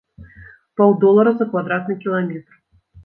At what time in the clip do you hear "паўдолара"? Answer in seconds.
0.81-1.33